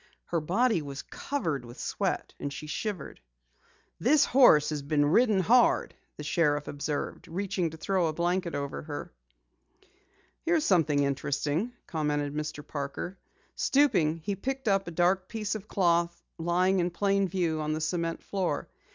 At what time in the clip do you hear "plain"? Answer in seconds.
16.89-17.27